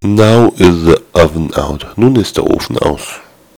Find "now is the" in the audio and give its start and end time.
0.00-1.02